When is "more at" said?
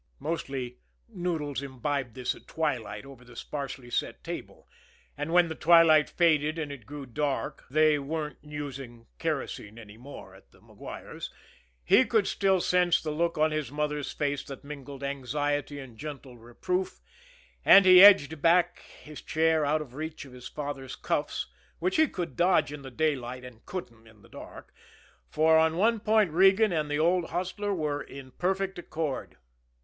9.97-10.51